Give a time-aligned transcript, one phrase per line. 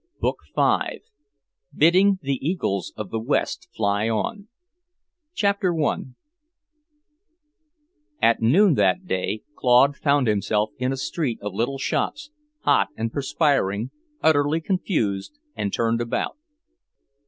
[0.19, 1.01] Book Five:
[1.75, 4.47] "Bidding the Eagles of the West Fly On"
[5.39, 5.55] I
[8.19, 13.13] At noon that day Claude found himself in a street of little shops, hot and
[13.13, 13.91] perspiring,
[14.23, 16.35] utterly confused and turned about.